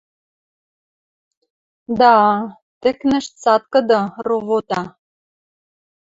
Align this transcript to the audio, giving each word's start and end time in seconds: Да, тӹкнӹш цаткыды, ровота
Да, 1.99 2.15
тӹкнӹш 2.81 3.25
цаткыды, 3.41 3.99
ровота 4.25 4.81